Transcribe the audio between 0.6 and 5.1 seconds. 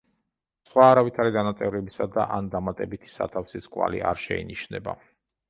სხვა არავითარი დანაწევრებისა ან დამატებითი სათავსის კვალი არ შეინიშნება.